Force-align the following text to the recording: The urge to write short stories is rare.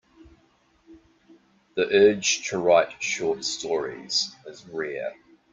The 1.75 1.83
urge 1.85 2.47
to 2.49 2.57
write 2.57 3.03
short 3.03 3.45
stories 3.45 4.35
is 4.47 4.67
rare. 4.67 5.13